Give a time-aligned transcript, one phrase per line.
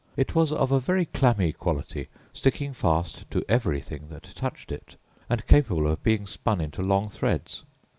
[0.17, 4.95] It was of a very clammy quality, sticking fast to everything that touched it,
[5.29, 7.63] and capable of being spun into long threads.